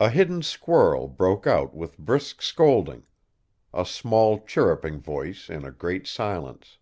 A 0.00 0.08
hidden 0.08 0.40
squirrel 0.40 1.06
broke 1.06 1.46
out 1.46 1.74
with 1.74 1.98
brisk 1.98 2.40
scolding, 2.40 3.04
a 3.74 3.84
small 3.84 4.40
chirruping 4.40 5.00
voice 5.02 5.50
in 5.50 5.66
a 5.66 5.70
great 5.70 6.06
silence. 6.06 6.78